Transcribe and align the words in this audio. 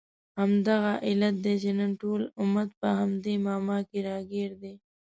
همدغه 0.39 0.93
علت 1.07 1.35
دی 1.43 1.55
چې 1.63 1.71
نن 1.79 1.91
ټول 2.01 2.21
امت 2.41 2.69
په 2.81 2.87
همدې 2.99 3.33
معما 3.45 3.77
کې 3.89 3.99
راګیر 4.09 4.51
دی. 4.61 4.73